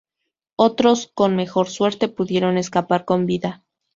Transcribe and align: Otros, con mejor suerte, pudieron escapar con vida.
Otros, 0.55 1.11
con 1.13 1.35
mejor 1.35 1.69
suerte, 1.69 2.07
pudieron 2.07 2.57
escapar 2.57 3.05
con 3.05 3.27
vida. 3.27 3.63